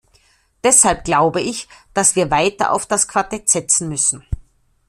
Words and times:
Deshalb 0.63 1.03
glaube 1.05 1.41
ich, 1.41 1.67
dass 1.93 2.15
wir 2.15 2.31
weiter 2.31 2.71
auf 2.73 2.87
das 2.87 3.07
Quartett 3.07 3.47
setzen 3.49 3.87
müssen. 3.87 4.25